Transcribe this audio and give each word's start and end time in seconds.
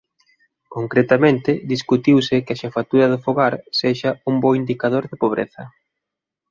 Concretamente 0.75 1.51
discutiuse 1.73 2.43
que 2.45 2.51
a 2.53 2.59
xefatura 2.61 3.05
do 3.11 3.21
fogar 3.25 3.53
sexa 3.79 4.11
un 4.29 4.35
bo 4.43 4.51
indicador 4.61 5.03
de 5.07 5.19
pobreza. 5.23 5.63